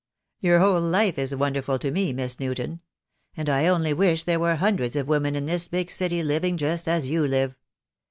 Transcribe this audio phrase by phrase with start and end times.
[0.39, 2.81] "Your whole life is wonderful to me, Miss Newton;
[3.37, 6.87] and I only wish there were hundreds of women in this big city living just
[6.87, 7.55] as you live.